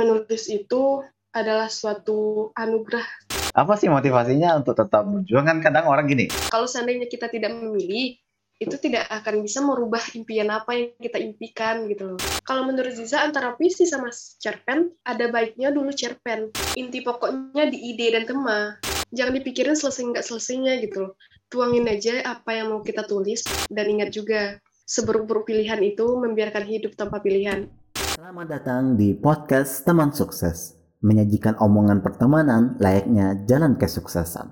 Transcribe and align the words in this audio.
menulis 0.00 0.48
itu 0.48 1.04
adalah 1.36 1.68
suatu 1.68 2.48
anugerah. 2.56 3.04
Apa 3.52 3.76
sih 3.76 3.92
motivasinya 3.92 4.56
untuk 4.56 4.78
tetap 4.80 5.04
berjuang? 5.04 5.44
Kan 5.44 5.58
kadang 5.60 5.90
orang 5.90 6.08
gini, 6.08 6.32
Kalau 6.48 6.64
seandainya 6.64 7.06
kita 7.10 7.28
tidak 7.28 7.52
memilih, 7.52 8.16
itu 8.60 8.76
tidak 8.76 9.08
akan 9.08 9.40
bisa 9.40 9.64
merubah 9.64 10.04
impian 10.12 10.52
apa 10.52 10.76
yang 10.76 10.92
kita 11.00 11.16
impikan 11.16 11.88
gitu 11.88 12.14
loh. 12.14 12.20
Kalau 12.44 12.68
menurut 12.68 12.92
Ziza 12.92 13.24
antara 13.24 13.56
puisi 13.56 13.88
sama 13.88 14.12
cerpen, 14.12 14.92
ada 15.08 15.32
baiknya 15.32 15.72
dulu 15.72 15.88
cerpen. 15.96 16.52
Inti 16.76 17.00
pokoknya 17.00 17.72
di 17.72 17.78
ide 17.96 18.12
dan 18.12 18.28
tema. 18.28 18.76
Jangan 19.16 19.32
dipikirin 19.40 19.74
selesai 19.74 20.12
nggak 20.12 20.26
selesainya 20.28 20.76
gitu 20.84 21.08
loh. 21.08 21.12
Tuangin 21.48 21.88
aja 21.88 22.20
apa 22.22 22.52
yang 22.52 22.70
mau 22.70 22.84
kita 22.84 23.02
tulis 23.08 23.42
dan 23.72 23.88
ingat 23.88 24.12
juga 24.12 24.60
seburuk-buruk 24.84 25.48
pilihan 25.48 25.80
itu 25.80 26.04
membiarkan 26.20 26.68
hidup 26.68 26.94
tanpa 27.00 27.24
pilihan. 27.24 27.64
Selamat 28.20 28.52
datang 28.52 29.00
di 29.00 29.16
podcast 29.16 29.80
Teman 29.88 30.12
Sukses, 30.12 30.76
menyajikan 31.00 31.56
omongan 31.56 32.04
pertemanan 32.04 32.76
layaknya 32.76 33.32
jalan 33.48 33.80
kesuksesan. 33.80 34.44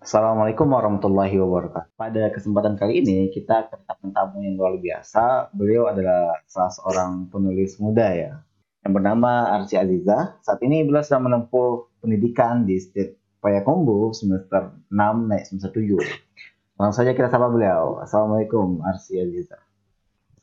Assalamualaikum 0.00 0.64
warahmatullahi 0.72 1.36
wabarakatuh. 1.36 2.00
Pada 2.00 2.32
kesempatan 2.32 2.80
kali 2.80 3.04
ini 3.04 3.28
kita 3.28 3.68
kedatangan 3.68 4.08
tamu 4.08 4.40
yang 4.40 4.56
luar 4.56 4.80
biasa. 4.80 5.52
Beliau 5.52 5.84
adalah 5.92 6.40
salah 6.48 6.72
seorang 6.72 7.28
penulis 7.28 7.76
muda 7.76 8.08
ya, 8.08 8.40
yang 8.88 8.96
bernama 8.96 9.52
Arsy 9.52 9.76
Aziza. 9.76 10.40
Saat 10.40 10.64
ini 10.64 10.88
beliau 10.88 11.04
sedang 11.04 11.28
menempuh 11.28 12.00
pendidikan 12.00 12.64
di 12.64 12.80
State 12.80 13.20
Payakumbuh 13.44 14.16
semester 14.16 14.80
6 14.88 15.28
naik 15.28 15.44
semester 15.44 15.76
7. 15.76 16.80
Langsung 16.80 17.04
saja 17.04 17.12
kita 17.12 17.28
sapa 17.28 17.52
beliau. 17.52 18.00
Assalamualaikum 18.00 18.80
Arsy 18.80 19.20
Aziza. 19.20 19.60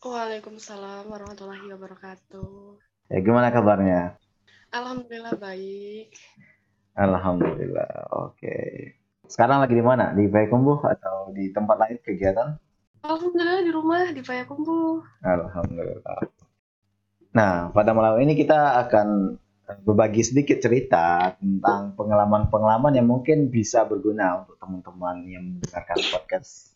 Waalaikumsalam 0.02 1.14
warahmatullahi 1.14 1.78
wabarakatuh. 1.78 2.74
Ya, 3.14 3.22
gimana 3.22 3.54
kabarnya? 3.54 4.18
Alhamdulillah 4.74 5.38
baik. 5.38 6.18
Alhamdulillah. 6.98 8.10
Oke. 8.10 8.58
Sekarang 9.30 9.62
lagi 9.62 9.78
di 9.78 9.86
mana? 9.86 10.10
Di 10.18 10.26
Payakumbuh 10.26 10.82
atau 10.90 11.30
di 11.38 11.54
tempat 11.54 11.86
lain 11.86 12.02
kegiatan? 12.02 12.58
Alhamdulillah 13.06 13.62
di 13.62 13.70
rumah 13.70 14.10
di 14.10 14.26
Payakumbuh. 14.26 15.06
Alhamdulillah. 15.22 16.18
Nah, 17.38 17.70
pada 17.70 17.94
malam 17.94 18.18
ini 18.26 18.34
kita 18.34 18.82
akan 18.82 19.38
berbagi 19.86 20.26
sedikit 20.26 20.58
cerita 20.66 21.38
tentang 21.38 21.94
pengalaman-pengalaman 21.94 22.98
yang 22.98 23.06
mungkin 23.06 23.54
bisa 23.54 23.86
berguna 23.86 24.42
untuk 24.42 24.58
teman-teman 24.58 25.30
yang 25.30 25.46
mendengarkan 25.46 26.02
podcast 26.10 26.74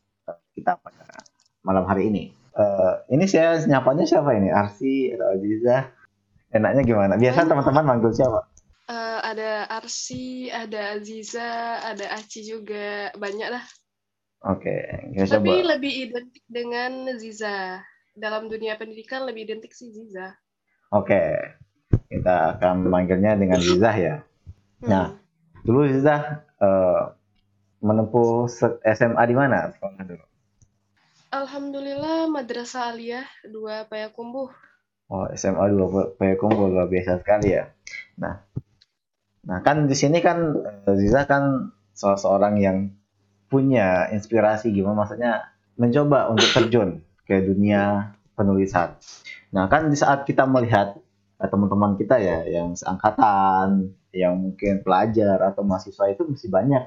kita 0.54 0.78
pada 0.78 1.10
malam 1.66 1.90
hari 1.90 2.14
ini. 2.14 2.45
Uh, 2.56 3.04
ini 3.12 3.28
saya 3.28 3.60
nyapanya 3.68 4.08
siapa 4.08 4.32
ini? 4.32 4.48
Arsi 4.48 5.12
atau 5.12 5.36
Aziza? 5.36 5.92
Enaknya 6.56 6.88
gimana? 6.88 7.14
Biasa 7.20 7.52
teman-teman 7.52 7.84
manggil 7.84 8.16
siapa? 8.16 8.48
Uh, 8.88 9.20
ada 9.28 9.68
Arsi, 9.68 10.48
ada 10.48 10.96
Aziza, 10.96 11.84
ada 11.84 12.16
Aci 12.16 12.48
juga, 12.48 13.12
banyak 13.20 13.50
lah. 13.52 13.66
Oke, 14.46 14.70
okay, 15.12 15.26
Tapi 15.26 15.66
coba. 15.66 15.74
lebih 15.76 15.94
identik 16.06 16.44
dengan 16.46 17.10
Ziza. 17.18 17.82
Dalam 18.14 18.46
dunia 18.46 18.78
pendidikan 18.78 19.26
lebih 19.26 19.50
identik 19.50 19.74
sih 19.74 19.90
Ziza. 19.90 20.38
Oke, 20.94 21.18
okay. 21.18 21.34
kita 22.14 22.56
akan 22.56 22.86
memanggilnya 22.86 23.36
dengan 23.36 23.58
Ziza 23.58 23.92
ya. 23.98 24.16
Hmm. 24.80 24.88
Nah, 24.88 25.08
dulu 25.66 25.90
Ziza 25.90 26.46
uh, 26.62 27.10
menempuh 27.82 28.46
SMA 28.86 29.24
di 29.26 29.36
mana 29.36 29.74
sekolah 29.74 30.06
dulu? 30.06 30.26
Alhamdulillah 31.34 32.28
Madrasah 32.30 32.94
Aliyah 32.94 33.26
2 33.48 33.90
Payakumbuh. 33.90 34.50
Oh, 35.10 35.26
SMA 35.38 35.70
2 35.72 36.18
Payakumbuh 36.18 36.70
luar 36.70 36.90
biasa 36.90 37.22
sekali 37.22 37.54
ya. 37.54 37.70
Nah, 38.18 38.46
Nah, 39.46 39.62
kan 39.62 39.86
di 39.86 39.96
sini 39.96 40.20
kan 40.26 40.58
Ziza 40.98 41.30
kan 41.30 41.70
salah 41.94 42.18
seorang 42.18 42.58
yang 42.58 42.78
punya 43.46 44.10
inspirasi 44.10 44.74
gimana 44.74 45.06
maksudnya 45.06 45.54
mencoba 45.78 46.34
untuk 46.34 46.50
terjun 46.50 47.06
ke 47.30 47.46
dunia 47.46 48.14
penulisan. 48.34 48.98
Nah, 49.54 49.70
kan 49.70 49.88
di 49.88 49.98
saat 49.98 50.26
kita 50.26 50.50
melihat 50.50 50.98
teman-teman 51.38 51.94
kita 51.94 52.18
ya 52.18 52.42
yang 52.50 52.74
seangkatan, 52.74 53.94
yang 54.10 54.34
mungkin 54.34 54.82
pelajar 54.82 55.38
atau 55.54 55.62
mahasiswa 55.62 56.10
itu 56.10 56.26
masih 56.26 56.50
banyak 56.50 56.84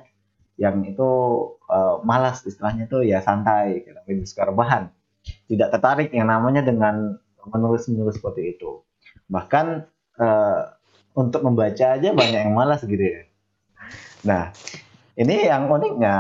yang 0.59 0.83
itu 0.83 1.11
uh, 1.71 2.03
malas 2.03 2.43
istilahnya 2.43 2.91
tuh 2.91 3.07
ya 3.07 3.23
santai, 3.23 3.87
lebih 4.05 4.27
suka 4.27 4.51
rebahan. 4.51 4.91
Tidak 5.23 5.71
tertarik 5.71 6.11
yang 6.11 6.27
namanya 6.27 6.67
dengan 6.67 7.15
menulis-menulis 7.47 8.19
seperti 8.19 8.59
itu. 8.59 8.83
Bahkan 9.31 9.67
uh, 10.19 10.63
untuk 11.15 11.47
membaca 11.47 11.95
aja 11.95 12.11
banyak 12.11 12.41
yang 12.43 12.55
malas 12.59 12.83
gitu 12.83 12.99
ya. 12.99 13.23
Nah, 14.27 14.51
ini 15.15 15.47
yang 15.47 15.71
uniknya, 15.71 16.17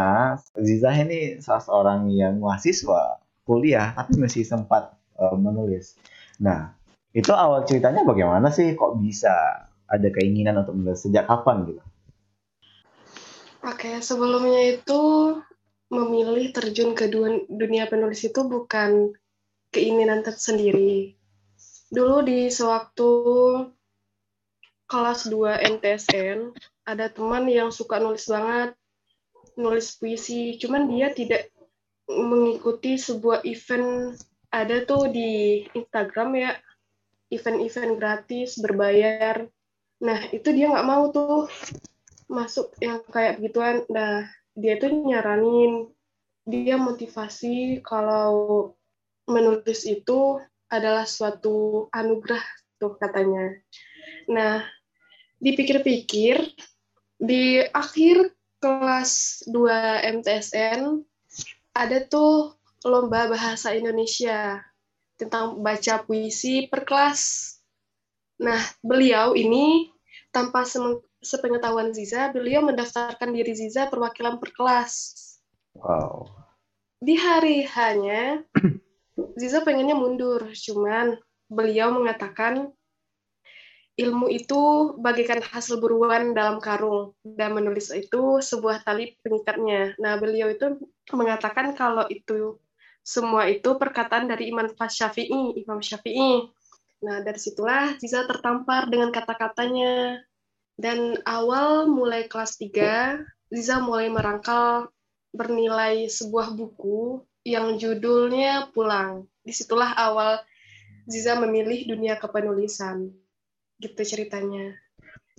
Ziza 0.54 0.94
ini 0.94 1.42
salah 1.42 1.62
seorang 1.62 2.00
yang 2.14 2.38
mahasiswa 2.38 3.22
kuliah 3.42 3.96
tapi 3.96 4.22
masih 4.22 4.46
sempat 4.46 4.94
uh, 5.18 5.34
menulis. 5.34 5.98
Nah, 6.38 6.78
itu 7.10 7.34
awal 7.34 7.66
ceritanya 7.66 8.06
bagaimana 8.06 8.54
sih 8.54 8.78
kok 8.78 9.00
bisa 9.02 9.66
ada 9.88 10.08
keinginan 10.14 10.62
untuk 10.62 10.78
menulis 10.78 11.02
sejak 11.02 11.26
kapan 11.26 11.66
gitu? 11.66 11.82
Oke, 13.66 13.98
sebelumnya 13.98 14.78
itu 14.78 15.02
memilih 15.90 16.52
terjun 16.54 16.94
ke 16.94 17.10
dunia 17.48 17.90
penulis 17.90 18.22
itu 18.22 18.44
bukan 18.46 19.16
keinginan 19.74 20.22
tersendiri. 20.22 21.18
Dulu 21.88 22.22
di 22.22 22.52
sewaktu 22.52 23.10
kelas 24.88 25.28
2 25.28 25.64
MTSN 25.76 26.54
ada 26.88 27.10
teman 27.12 27.44
yang 27.48 27.72
suka 27.72 27.98
nulis 27.98 28.28
banget 28.28 28.78
nulis 29.58 29.96
puisi. 29.98 30.54
Cuman 30.60 30.86
dia 30.86 31.10
tidak 31.10 31.50
mengikuti 32.06 32.94
sebuah 32.96 33.42
event 33.42 34.16
ada 34.54 34.86
tuh 34.86 35.10
di 35.10 35.64
Instagram 35.74 36.30
ya. 36.38 36.52
Event-event 37.28 38.00
gratis 38.00 38.56
berbayar. 38.56 39.44
Nah 40.00 40.20
itu 40.32 40.48
dia 40.54 40.72
nggak 40.72 40.88
mau 40.88 41.12
tuh 41.12 41.50
masuk 42.28 42.72
yang 42.78 43.00
kayak 43.08 43.40
begituan 43.40 43.84
nah 43.88 44.28
dia 44.52 44.76
tuh 44.76 44.92
nyaranin 44.92 45.88
dia 46.48 46.76
motivasi 46.76 47.80
kalau 47.84 48.72
menulis 49.28 49.84
itu 49.84 50.40
adalah 50.68 51.04
suatu 51.08 51.88
anugerah 51.92 52.44
tuh 52.76 52.96
katanya 53.00 53.56
nah 54.28 54.64
dipikir-pikir 55.40 56.40
di 57.18 57.64
akhir 57.72 58.36
kelas 58.60 59.42
2 59.48 60.20
MTSN 60.20 61.02
ada 61.74 61.98
tuh 62.06 62.58
lomba 62.86 63.30
bahasa 63.30 63.74
Indonesia 63.74 64.62
tentang 65.18 65.58
baca 65.58 66.02
puisi 66.06 66.70
per 66.70 66.86
kelas. 66.86 67.54
Nah, 68.38 68.62
beliau 68.82 69.34
ini 69.34 69.90
tanpa 70.30 70.62
sepengetahuan 71.18 71.90
Ziza, 71.90 72.30
beliau 72.30 72.62
mendaftarkan 72.62 73.34
diri 73.34 73.54
Ziza 73.54 73.90
perwakilan 73.90 74.38
per 74.38 74.50
kelas. 74.54 74.92
Wow. 75.74 76.30
Di 76.98 77.14
hari 77.14 77.66
hanya 77.66 78.42
Ziza 79.40 79.62
pengennya 79.62 79.94
mundur, 79.94 80.50
cuman 80.54 81.18
beliau 81.50 81.94
mengatakan 81.94 82.70
ilmu 83.98 84.30
itu 84.30 84.94
bagikan 85.02 85.42
hasil 85.42 85.82
buruan 85.82 86.30
dalam 86.30 86.62
karung 86.62 87.18
dan 87.26 87.50
menulis 87.50 87.90
itu 87.90 88.38
sebuah 88.38 88.86
tali 88.86 89.18
pengikatnya. 89.26 89.98
Nah, 89.98 90.14
beliau 90.22 90.46
itu 90.46 90.78
mengatakan 91.10 91.74
kalau 91.74 92.06
itu 92.06 92.62
semua 93.02 93.50
itu 93.50 93.74
perkataan 93.74 94.30
dari 94.30 94.54
Imam 94.54 94.70
Syafi'i, 94.70 95.58
Imam 95.58 95.82
Syafi'i. 95.82 96.46
Nah, 97.02 97.26
dari 97.26 97.40
situlah 97.42 97.98
Ziza 97.98 98.22
tertampar 98.26 98.86
dengan 98.86 99.10
kata-katanya. 99.10 100.22
Dan 100.78 101.18
awal 101.26 101.90
mulai 101.90 102.30
kelas 102.30 102.54
3, 102.62 103.18
Ziza 103.50 103.82
mulai 103.82 104.06
merangkal 104.06 104.86
bernilai 105.34 106.06
sebuah 106.06 106.54
buku 106.54 107.26
yang 107.42 107.74
judulnya 107.82 108.70
Pulang. 108.70 109.26
Di 109.42 109.50
situlah 109.50 109.98
awal 109.98 110.38
Ziza 111.10 111.34
memilih 111.34 111.90
dunia 111.90 112.14
kepenulisan 112.14 113.10
gitu 113.82 114.02
ceritanya. 114.06 114.78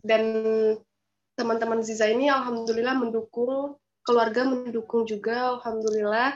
Dan 0.04 0.24
teman-teman 1.40 1.88
Ziza 1.88 2.12
ini 2.12 2.28
alhamdulillah 2.28 3.00
mendukung, 3.00 3.80
keluarga 4.04 4.44
mendukung 4.44 5.08
juga 5.08 5.56
alhamdulillah 5.56 6.36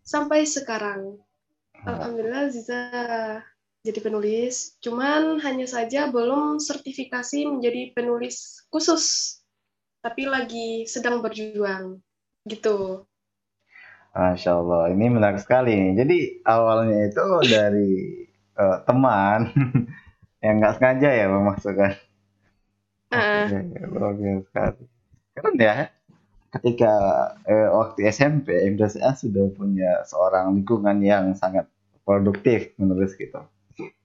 sampai 0.00 0.48
sekarang. 0.48 1.20
Alhamdulillah 1.84 2.48
Ziza 2.48 2.80
jadi 3.80 4.00
penulis, 4.04 4.76
cuman 4.84 5.40
hanya 5.40 5.64
saja 5.64 6.12
belum 6.12 6.60
sertifikasi 6.60 7.48
menjadi 7.48 7.96
penulis 7.96 8.64
khusus. 8.68 9.36
Tapi 10.04 10.28
lagi 10.28 10.84
sedang 10.84 11.20
berjuang 11.24 12.00
gitu. 12.48 13.04
Masya 14.12 14.58
Allah, 14.58 14.92
ini 14.92 15.06
menarik 15.08 15.40
sekali. 15.40 15.96
Jadi 15.96 16.44
awalnya 16.44 17.08
itu 17.08 17.24
dari 17.48 17.92
uh, 18.58 18.82
teman 18.88 19.48
yang 20.44 20.60
nggak 20.60 20.76
sengaja 20.80 21.08
ya 21.12 21.26
memasukkan 21.28 21.92
Ah, 23.10 23.50
Oke, 23.50 23.58
luar 23.90 24.14
biasa 24.14 24.42
sekali. 24.46 24.82
Keren 25.34 25.54
ya. 25.58 25.74
Ketika 26.50 26.92
eh, 27.46 27.68
waktu 27.70 28.06
SMP, 28.06 28.54
MDSA 28.70 29.18
sudah 29.18 29.50
punya 29.54 30.06
seorang 30.06 30.54
lingkungan 30.54 31.02
yang 31.02 31.34
sangat 31.34 31.66
produktif 32.06 32.70
menulis 32.78 33.18
gitu. 33.18 33.42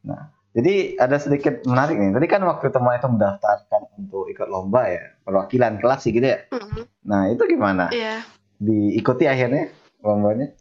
Nah, 0.05 0.31
jadi 0.55 0.95
ada 0.95 1.19
sedikit 1.19 1.67
menarik 1.67 1.99
nih. 1.99 2.15
Tadi 2.15 2.27
kan 2.31 2.41
waktu 2.47 2.71
teman 2.71 2.95
itu 2.95 3.07
mendaftarkan 3.11 3.81
untuk 3.99 4.31
ikut 4.31 4.47
lomba 4.47 4.87
ya, 4.87 5.03
perwakilan 5.27 5.83
kelas 5.83 5.99
sih 6.07 6.15
gitu 6.15 6.27
ya. 6.31 6.39
mm, 6.47 6.83
Nah, 7.05 7.27
itu 7.27 7.43
gimana? 7.49 7.91
Iya. 7.91 8.23
Diikuti 8.55 9.27
akhirnya 9.27 9.67
lombanya? 9.99 10.55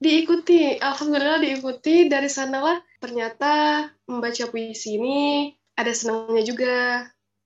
Diikuti, 0.00 0.80
alhamdulillah 0.80 1.38
diikuti. 1.38 2.08
Dari 2.08 2.26
sanalah 2.26 2.80
ternyata 2.98 3.84
membaca 4.08 4.48
puisi 4.48 4.96
ini 4.96 5.52
ada 5.76 5.92
senangnya 5.92 6.42
juga. 6.42 6.76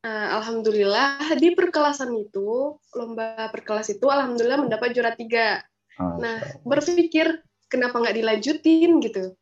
Eh, 0.05 0.29
alhamdulillah 0.37 1.33
di 1.41 1.57
perkelasan 1.57 2.13
itu, 2.13 2.77
lomba 2.93 3.49
perkelas 3.49 3.89
itu, 3.89 4.05
alhamdulillah 4.05 4.61
mendapat 4.61 4.93
juara 4.93 5.17
tiga. 5.17 5.65
Oh, 5.97 6.21
Nah, 6.21 6.45
berpikir 6.61 7.41
kenapa 7.73 8.05
nggak 8.05 8.17
dilanjutin 8.21 9.01
gitu, 9.01 9.33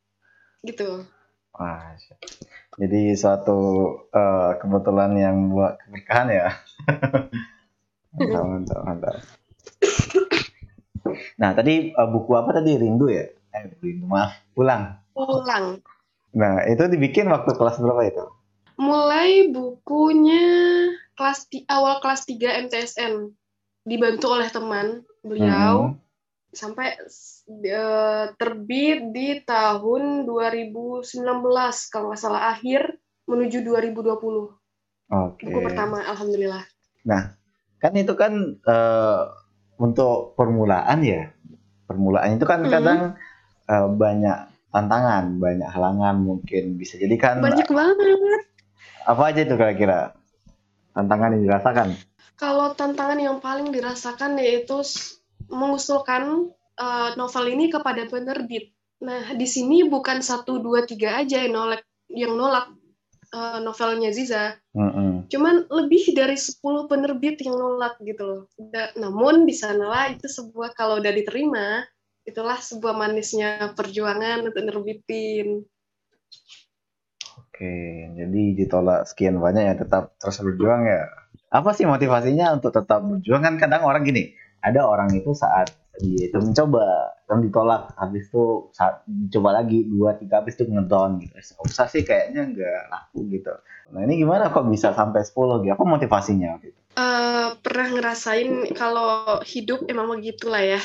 gitu. 0.62 1.02
Wah, 1.52 1.92
jadi 2.80 3.12
suatu 3.12 3.60
eh, 4.08 4.50
kebetulan 4.56 5.12
yang 5.20 5.36
buat 5.52 5.76
keberkahan 5.84 6.28
ya. 6.32 6.46
mantap, 8.16 8.44
mantap, 8.48 8.80
mantap. 8.88 9.16
Nah, 11.36 11.50
tadi 11.52 11.92
eh, 11.92 12.08
buku 12.08 12.32
apa 12.32 12.56
tadi? 12.56 12.80
Rindu 12.80 13.12
ya? 13.12 13.28
Eh, 13.52 13.62
Rindu, 13.84 14.08
maaf. 14.08 14.32
Pulang. 14.56 14.96
Pulang. 15.12 15.84
Nah, 16.32 16.64
itu 16.64 16.88
dibikin 16.88 17.28
waktu 17.28 17.52
kelas 17.52 17.76
berapa 17.76 18.02
itu? 18.08 18.24
Mulai 18.80 19.52
bukunya 19.52 20.48
kelas 21.14 21.52
ti- 21.52 21.68
awal 21.68 22.00
kelas 22.00 22.24
3 22.24 22.56
MTSN 22.66 23.36
dibantu 23.84 24.32
oleh 24.32 24.48
teman 24.48 25.04
beliau 25.20 25.92
Hmm. 25.92 26.01
Sampai 26.52 27.00
eh, 27.64 28.26
terbit 28.36 29.00
di 29.10 29.40
tahun 29.42 30.28
2019 30.28 31.02
kalau 31.88 32.12
nggak 32.12 32.20
salah 32.20 32.52
akhir 32.52 33.00
menuju 33.24 33.64
2020 33.64 34.12
Oke. 35.12 35.44
buku 35.44 35.58
pertama 35.64 36.04
alhamdulillah 36.04 36.64
Kan 37.82 37.98
itu 37.98 38.14
kan 38.14 38.62
eh, 38.62 39.22
untuk 39.82 40.38
permulaan 40.38 41.02
ya. 41.02 41.34
Permulaan 41.90 42.38
itu 42.38 42.46
kan 42.46 42.62
Hmm. 42.62 42.70
kadang 42.70 43.00
eh, 43.66 43.86
banyak 43.90 44.38
tantangan, 44.70 45.24
banyak 45.42 45.68
halangan 45.68 46.16
mungkin 46.22 46.78
bisa 46.78 46.96
jadi 46.96 47.16
kan 47.18 47.36
banyak 47.44 47.68
banget 47.68 47.96
apa 49.02 49.22
aja 49.28 49.40
itu 49.42 49.54
kira-kira 49.58 50.14
tantangan 50.94 51.34
yang 51.36 51.42
dirasakan? 51.44 51.88
kalau 52.40 52.74
tantangan 52.74 53.18
yang 53.20 53.38
paling 53.38 53.70
dirasakan 53.70 54.34
yaitu 54.40 54.82
mengusulkan 55.52 56.50
eh, 56.80 57.10
novel 57.20 57.44
ini 57.54 57.66
kepada 57.74 58.02
penerbit 58.12 58.72
nah 59.02 59.34
di 59.34 59.46
sini 59.54 59.82
bukan 59.94 60.22
satu 60.22 60.62
dua 60.62 60.86
tiga 60.86 61.18
aja 61.22 61.42
yang 61.44 61.54
nolak 61.58 61.82
yang 62.10 62.32
nolak 62.40 62.66
eh, 63.34 63.58
novelnya 63.66 64.10
Ziza 64.16 64.44
Mm-mm. 64.74 65.28
cuman 65.32 65.56
lebih 65.78 66.04
dari 66.14 66.36
10 66.36 66.86
penerbit 66.90 67.36
yang 67.46 67.56
nolak 67.58 67.96
gitu 68.04 68.22
loh. 68.30 68.42
Da- 68.72 68.92
namun 69.00 69.48
di 69.48 69.54
sanalah 69.56 70.12
itu 70.14 70.28
sebuah 70.28 70.70
kalau 70.78 71.00
udah 71.00 71.08
diterima, 71.08 71.82
itulah 72.28 72.58
sebuah 72.60 72.94
manisnya 73.02 73.72
perjuangan 73.78 74.44
untuk 74.46 74.62
nerbitin. 74.68 75.64
Oke, 77.40 77.72
jadi 78.18 78.42
ditolak 78.58 79.00
sekian 79.08 79.36
banyak 79.44 79.62
ya 79.68 79.74
tetap 79.82 80.02
terus 80.20 80.38
berjuang 80.44 80.82
ya. 80.88 81.00
Apa 81.52 81.70
sih 81.76 81.84
motivasinya 81.88 82.46
untuk 82.56 82.72
tetap 82.78 83.00
berjuang 83.04 83.42
kan 83.46 83.54
kadang 83.62 83.82
orang 83.88 84.02
gini, 84.08 84.32
ada 84.62 84.86
orang 84.86 85.10
itu 85.12 85.34
saat 85.34 85.74
dia 86.00 86.32
itu 86.32 86.38
mencoba 86.40 87.12
dan 87.28 87.44
ditolak 87.44 87.92
habis 88.00 88.24
itu 88.32 88.72
saat 88.72 89.04
dicoba 89.04 89.60
lagi 89.60 89.84
dua 89.84 90.16
tiga 90.16 90.40
habis 90.40 90.56
itu 90.56 90.64
ngedown 90.70 91.20
gitu. 91.20 91.36
Usah 91.62 91.86
sih 91.90 92.00
kayaknya 92.00 92.48
nggak 92.48 92.82
laku 92.88 93.28
gitu. 93.28 93.52
Nah 93.92 94.00
ini 94.08 94.24
gimana 94.24 94.48
kok 94.48 94.64
bisa 94.72 94.96
sampai 94.96 95.20
10 95.20 95.68
gitu? 95.68 95.72
Apa 95.76 95.84
motivasinya 95.84 96.56
waktu 96.56 96.72
itu? 96.72 96.80
Eh, 96.96 97.48
pernah 97.60 97.88
ngerasain 97.92 98.72
kalau 98.72 99.40
hidup 99.44 99.84
emang 99.84 100.16
begitulah 100.16 100.64
ya, 100.64 100.80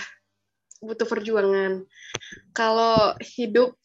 butuh 0.83 1.07
perjuangan. 1.07 1.87
Kalau 2.51 3.15
hidup, 3.23 3.79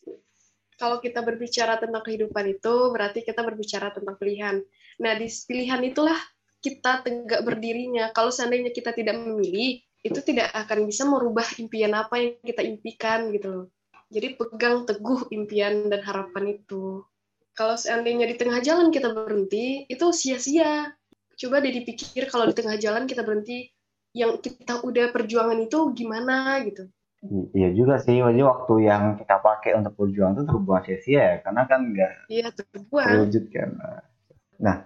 kalau 0.74 0.98
kita 0.98 1.22
berbicara 1.22 1.78
tentang 1.78 2.02
kehidupan 2.02 2.50
itu 2.50 2.74
berarti 2.90 3.22
kita 3.22 3.46
berbicara 3.46 3.94
tentang 3.94 4.18
pilihan. 4.18 4.58
Nah 4.98 5.12
di 5.14 5.30
pilihan 5.30 5.82
itulah 5.86 6.18
kita 6.62 7.02
tegak 7.02 7.42
berdirinya. 7.42 8.14
Kalau 8.14 8.30
seandainya 8.30 8.70
kita 8.70 8.94
tidak 8.94 9.18
memilih, 9.18 9.82
itu 10.02 10.18
tidak 10.22 10.54
akan 10.54 10.86
bisa 10.86 11.02
merubah 11.04 11.46
impian 11.58 11.92
apa 11.92 12.14
yang 12.18 12.38
kita 12.42 12.62
impikan 12.62 13.34
gitu 13.34 13.48
loh. 13.50 13.66
Jadi 14.12 14.38
pegang 14.38 14.86
teguh 14.86 15.28
impian 15.34 15.90
dan 15.90 16.00
harapan 16.06 16.56
itu. 16.56 17.02
Kalau 17.52 17.76
seandainya 17.76 18.24
di 18.24 18.36
tengah 18.38 18.62
jalan 18.64 18.88
kita 18.88 19.12
berhenti, 19.12 19.84
itu 19.90 20.06
sia-sia. 20.14 20.94
Coba 21.36 21.60
deh 21.60 21.72
dipikir 21.72 22.30
kalau 22.30 22.48
di 22.48 22.54
tengah 22.56 22.76
jalan 22.80 23.04
kita 23.04 23.24
berhenti, 23.26 23.68
yang 24.12 24.36
kita 24.40 24.84
udah 24.84 25.08
perjuangan 25.10 25.56
itu 25.64 25.78
gimana 25.96 26.60
gitu. 26.64 26.88
Iya 27.54 27.70
juga 27.72 28.02
sih, 28.02 28.18
jadi 28.18 28.42
waktu 28.42 28.74
yang 28.82 29.14
kita 29.14 29.38
pakai 29.38 29.78
untuk 29.78 29.94
berjuang 29.94 30.34
itu 30.34 30.42
terbuang 30.42 30.82
sia-sia 30.82 31.22
ya, 31.22 31.36
karena 31.40 31.62
kan 31.70 31.80
nggak 31.94 32.10
Iya, 32.26 32.50
terbuang. 32.50 33.06
terwujud 33.06 33.44
kan. 33.54 33.70
Nah, 34.58 34.76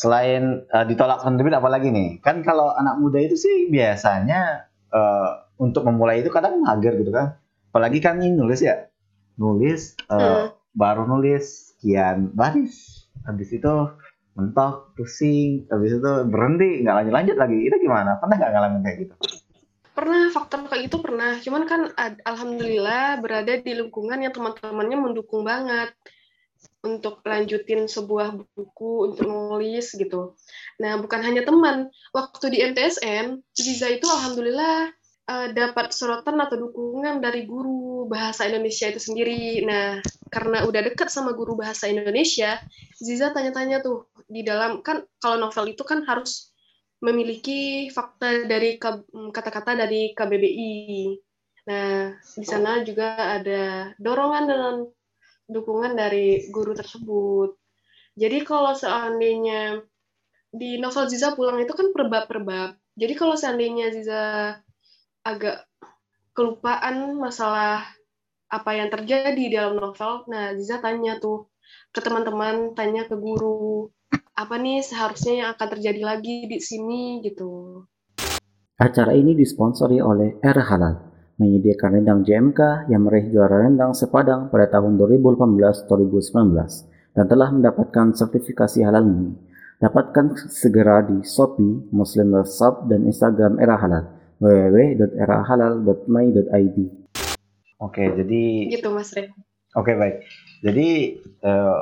selain 0.00 0.42
eh, 0.76 0.84
ditolak 0.90 1.18
penerbit 1.24 1.54
apalagi 1.56 1.88
nih? 1.96 2.08
Kan 2.26 2.36
kalau 2.48 2.66
anak 2.80 2.94
muda 3.02 3.18
itu 3.26 3.36
sih 3.44 3.56
biasanya 3.72 4.40
eh, 4.92 5.30
untuk 5.64 5.82
memulai 5.88 6.20
itu 6.22 6.30
kadang 6.36 6.60
mager 6.66 6.92
gitu 7.00 7.12
kan. 7.18 7.40
Apalagi 7.72 7.98
kan 8.04 8.20
ini 8.20 8.36
nulis 8.40 8.60
ya. 8.68 8.76
Nulis 9.42 9.80
eh, 10.12 10.16
Hmm. 10.20 10.48
baru 10.76 11.02
nulis 11.08 11.44
sekian 11.74 12.18
baris. 12.38 12.74
Habis 13.26 13.48
itu 13.58 13.72
mentok, 14.36 14.74
pusing, 14.96 15.64
habis 15.72 15.92
itu 15.96 16.10
berhenti, 16.32 16.84
nggak 16.84 16.96
lanjut-lanjut 16.98 17.36
lagi. 17.42 17.58
Itu 17.68 17.76
gimana? 17.80 18.10
Pernah 18.20 18.36
nggak 18.38 18.52
ngalamin 18.52 18.80
kayak 18.84 18.98
gitu? 19.08 19.14
Pernah 19.96 20.28
faktor 20.36 20.68
kayak 20.68 20.82
gitu 20.92 20.96
pernah. 21.00 21.32
Cuman 21.44 21.62
kan 21.70 21.80
alhamdulillah 22.30 23.16
berada 23.24 23.52
di 23.66 23.72
lingkungan 23.80 24.18
yang 24.24 24.32
teman-temannya 24.36 24.98
mendukung 25.00 25.42
banget 25.50 25.88
untuk 26.84 27.24
lanjutin 27.24 27.88
sebuah 27.88 28.36
buku 28.56 29.10
untuk 29.12 29.26
nulis 29.26 29.96
gitu. 29.96 30.36
Nah, 30.82 31.00
bukan 31.00 31.20
hanya 31.24 31.42
teman. 31.42 31.88
Waktu 32.12 32.52
di 32.52 32.58
MTSN, 32.62 33.40
Ziza 33.56 33.88
itu 33.90 34.06
alhamdulillah 34.06 34.92
eh, 35.26 35.48
dapat 35.56 35.90
sorotan 35.90 36.38
atau 36.38 36.56
dukungan 36.68 37.18
dari 37.24 37.48
guru 37.48 38.06
bahasa 38.06 38.46
Indonesia 38.46 38.86
itu 38.92 39.00
sendiri. 39.02 39.64
Nah, 39.66 39.98
karena 40.28 40.66
udah 40.68 40.80
dekat 40.86 41.08
sama 41.08 41.32
guru 41.32 41.56
bahasa 41.58 41.88
Indonesia, 41.88 42.60
Ziza 43.00 43.32
tanya-tanya 43.32 43.82
tuh 43.82 44.10
di 44.26 44.42
dalam 44.46 44.82
kan 44.82 45.02
kalau 45.22 45.40
novel 45.40 45.72
itu 45.74 45.82
kan 45.82 46.02
harus 46.06 46.54
memiliki 47.02 47.92
fakta 47.92 48.48
dari 48.48 48.80
K- 48.80 49.06
kata-kata 49.32 49.76
dari 49.76 50.16
KBBI. 50.16 50.74
Nah, 51.66 52.14
di 52.38 52.46
sana 52.46 52.80
juga 52.86 53.36
ada 53.42 53.90
dorongan 53.98 54.44
dan 54.46 54.74
dukungan 55.46 55.94
dari 55.94 56.50
guru 56.50 56.74
tersebut. 56.74 57.54
Jadi 58.16 58.42
kalau 58.42 58.72
seandainya 58.72 59.82
di 60.50 60.80
novel 60.80 61.06
Ziza 61.06 61.36
pulang 61.36 61.60
itu 61.60 61.72
kan 61.76 61.92
per 61.92 62.06
bab 62.08 62.24
per 62.26 62.40
bab. 62.42 62.70
Jadi 62.96 63.12
kalau 63.12 63.36
seandainya 63.36 63.92
Ziza 63.92 64.22
agak 65.26 65.68
kelupaan 66.32 67.18
masalah 67.18 67.84
apa 68.46 68.70
yang 68.78 68.88
terjadi 68.88 69.34
di 69.36 69.52
dalam 69.52 69.76
novel, 69.76 70.24
nah 70.30 70.54
Ziza 70.56 70.78
tanya 70.80 71.18
tuh 71.18 71.50
ke 71.90 71.98
teman-teman, 71.98 72.72
tanya 72.78 73.04
ke 73.04 73.18
guru, 73.18 73.90
apa 74.36 74.54
nih 74.60 74.84
seharusnya 74.84 75.32
yang 75.34 75.48
akan 75.56 75.68
terjadi 75.76 76.02
lagi 76.04 76.46
di 76.46 76.58
sini 76.62 77.20
gitu. 77.26 77.82
Acara 78.76 79.16
ini 79.16 79.32
disponsori 79.32 79.98
oleh 79.98 80.36
Era 80.44 80.60
Halal, 80.60 80.94
menyediakan 81.36 82.00
rendang 82.00 82.24
JMK 82.24 82.88
yang 82.88 83.04
meraih 83.04 83.28
juara 83.28 83.68
rendang 83.68 83.92
sepadang 83.92 84.48
pada 84.48 84.72
tahun 84.72 84.96
2018-2019 84.96 85.84
dan 87.16 87.24
telah 87.28 87.48
mendapatkan 87.52 88.16
sertifikasi 88.16 88.80
halal 88.84 89.04
MUI. 89.04 89.32
Dapatkan 89.76 90.48
segera 90.48 91.04
di 91.04 91.20
Shopee, 91.20 91.92
Muslim 91.92 92.32
Love 92.32 92.48
Shop, 92.48 92.88
dan 92.88 93.04
Instagram 93.04 93.60
Era 93.60 93.76
Halal 93.76 94.08
www.erahalal.my.id. 94.40 96.78
Oke, 97.76 98.08
jadi 98.16 98.72
Gitu 98.72 98.88
Mas 98.88 99.12
Ren. 99.12 99.36
Oke 99.76 99.92
baik. 99.92 100.24
Jadi 100.64 101.20
eh, 101.20 101.80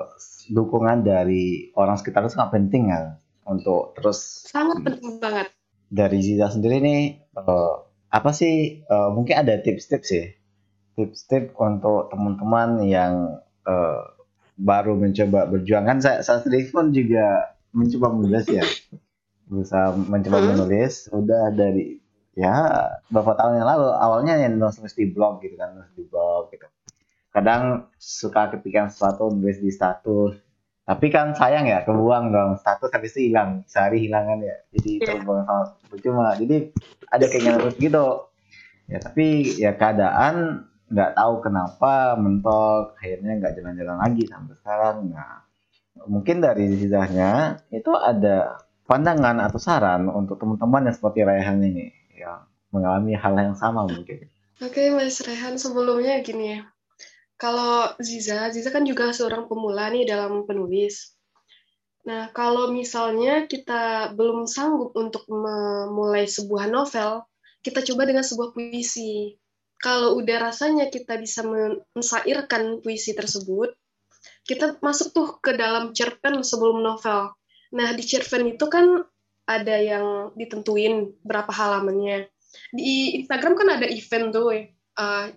dukungan 0.50 1.06
dari 1.06 1.70
orang 1.78 1.94
sekitar 1.94 2.26
itu 2.26 2.34
sangat 2.34 2.58
penting 2.58 2.90
ya 2.90 3.14
untuk 3.46 3.94
terus 3.94 4.50
Sangat 4.50 4.82
penting 4.82 5.22
banget. 5.22 5.54
dari 5.86 6.18
Ziza 6.18 6.50
sendiri 6.50 6.82
nih 6.82 7.22
eh, 7.22 7.74
apa 8.14 8.30
sih 8.30 8.86
eh, 8.86 9.08
mungkin 9.10 9.34
ada 9.42 9.58
tips-tips 9.58 10.08
ya? 10.14 10.26
Tips-tips 10.94 11.58
untuk 11.58 12.14
teman-teman 12.14 12.86
yang 12.86 13.42
eh, 13.66 14.02
baru 14.54 14.94
mencoba 14.94 15.50
berjuang. 15.50 15.82
Kan 15.82 15.98
saya, 15.98 16.22
saya 16.22 16.38
sendiri 16.38 16.70
pun 16.70 16.94
juga 16.94 17.58
mencoba 17.74 18.14
menulis 18.14 18.46
ya. 18.46 18.62
Berusaha 19.50 19.98
mencoba 19.98 20.38
Hmm. 20.38 20.48
menulis. 20.54 21.10
Udah 21.10 21.50
dari 21.50 21.98
ya 22.38 22.54
beberapa 23.10 23.34
tahun 23.34 23.58
yang 23.58 23.68
lalu. 23.68 23.88
Awalnya 23.98 24.34
yang 24.46 24.62
nulis 24.62 24.94
di 24.94 25.10
blog 25.10 25.42
gitu 25.42 25.58
kan 25.58 25.74
nulis 25.74 25.90
di 25.98 26.06
blog 26.06 26.54
gitu. 26.54 26.70
Kadang 27.34 27.90
suka 27.98 28.54
kepikiran 28.54 28.94
sesuatu 28.94 29.26
nulis 29.34 29.58
di 29.58 29.74
status 29.74 30.38
tapi 30.84 31.08
kan 31.08 31.32
sayang 31.32 31.64
ya 31.64 31.80
kebuang 31.88 32.28
dong. 32.28 32.60
Status 32.60 32.92
habis 32.92 33.16
itu 33.16 33.32
hilang. 33.32 33.64
Sehari 33.64 34.04
hilangan 34.04 34.44
ya. 34.44 34.56
Jadi 34.76 35.00
Iya. 35.00 35.16
terbuang 35.16 35.42
sama 35.48 35.62
percuma. 35.88 36.36
Jadi 36.36 36.56
ada 37.08 37.24
keinginan 37.24 37.58
terus 37.64 37.76
gitu. 37.80 38.06
Ya 38.84 38.98
tapi 39.00 39.26
ya 39.56 39.72
keadaan 39.72 40.68
nggak 40.92 41.10
tahu 41.16 41.34
kenapa 41.40 42.20
mentok. 42.20 43.00
Akhirnya 43.00 43.32
nggak 43.40 43.52
jalan-jalan 43.56 43.96
lagi 43.96 44.24
sampai 44.28 44.54
sekarang. 44.60 44.96
Nah 45.08 45.40
mungkin 46.04 46.44
dari 46.44 46.68
zizahnya 46.76 47.64
itu 47.72 47.88
ada 47.96 48.60
pandangan 48.84 49.40
atau 49.40 49.56
saran 49.56 50.12
untuk 50.12 50.36
teman-teman 50.36 50.92
yang 50.92 50.96
seperti 50.96 51.24
Raihan 51.24 51.64
ini 51.64 51.88
yang 52.12 52.44
mengalami 52.68 53.16
hal 53.16 53.32
yang 53.40 53.56
sama 53.56 53.88
mungkin. 53.88 54.28
Oke, 54.62 54.86
Mas 54.94 55.18
Rehan, 55.24 55.58
sebelumnya 55.58 56.22
gini 56.22 56.58
ya. 56.58 56.60
Kalau 57.34 57.92
Ziza, 57.98 58.48
Ziza 58.54 58.70
kan 58.70 58.86
juga 58.86 59.10
seorang 59.10 59.50
pemula 59.50 59.90
nih 59.90 60.06
dalam 60.06 60.46
penulis. 60.46 61.14
Nah, 62.04 62.28
kalau 62.36 62.68
misalnya 62.68 63.48
kita 63.48 64.12
belum 64.12 64.44
sanggup 64.44 64.92
untuk 64.92 65.24
memulai 65.26 66.28
sebuah 66.28 66.68
novel, 66.68 67.24
kita 67.64 67.80
coba 67.80 68.04
dengan 68.04 68.22
sebuah 68.22 68.52
puisi. 68.52 69.34
Kalau 69.80 70.20
udah 70.20 70.52
rasanya 70.52 70.92
kita 70.92 71.16
bisa 71.16 71.42
mensairkan 71.96 72.84
puisi 72.84 73.16
tersebut, 73.16 73.72
kita 74.44 74.76
masuk 74.84 75.16
tuh 75.16 75.28
ke 75.40 75.56
dalam 75.56 75.96
cerpen 75.96 76.44
sebelum 76.44 76.84
novel. 76.84 77.32
Nah, 77.72 77.88
di 77.96 78.04
cerpen 78.04 78.52
itu 78.52 78.68
kan 78.68 79.00
ada 79.48 79.76
yang 79.80 80.36
ditentuin 80.36 81.08
berapa 81.24 81.50
halamannya. 81.50 82.28
Di 82.70 83.18
Instagram 83.20 83.56
kan 83.56 83.68
ada 83.80 83.88
event 83.88 84.30
tuh, 84.30 84.48
eh, 84.52 84.70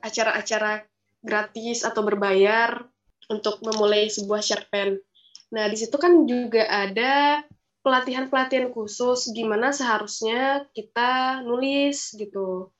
acara-acara 0.03 0.83
gratis 1.21 1.83
atau 1.83 2.01
berbayar 2.05 2.85
untuk 3.27 3.59
memulai 3.63 4.07
sebuah 4.07 4.39
cerpen. 4.39 4.99
Nah, 5.51 5.65
di 5.71 5.77
situ 5.79 5.95
kan 5.95 6.27
juga 6.27 6.67
ada 6.67 7.43
pelatihan-pelatihan 7.87 8.75
khusus 8.75 9.31
gimana 9.31 9.71
seharusnya 9.71 10.67
kita 10.75 11.39
nulis 11.47 12.11
gitu. 12.19 12.75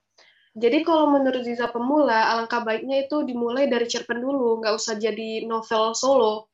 Jadi 0.58 0.82
kalau 0.82 1.14
menurut 1.14 1.46
Ziza 1.46 1.70
pemula, 1.70 2.34
alangkah 2.34 2.66
baiknya 2.66 3.06
itu 3.06 3.22
dimulai 3.24 3.70
dari 3.70 3.86
cerpen 3.86 4.20
dulu, 4.20 4.60
nggak 4.60 4.74
usah 4.74 4.98
jadi 4.98 5.46
novel 5.46 5.94
solo. 5.94 6.50